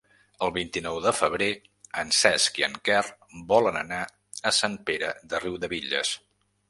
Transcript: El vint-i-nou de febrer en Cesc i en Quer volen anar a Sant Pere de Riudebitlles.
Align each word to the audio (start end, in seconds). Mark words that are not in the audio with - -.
El 0.45 0.51
vint-i-nou 0.53 0.95
de 1.07 1.11
febrer 1.17 1.49
en 2.03 2.13
Cesc 2.19 2.57
i 2.61 2.65
en 2.69 2.73
Quer 2.89 3.03
volen 3.53 3.77
anar 3.83 4.01
a 4.51 4.55
Sant 4.61 4.79
Pere 4.89 5.13
de 5.35 5.43
Riudebitlles. 5.45 6.15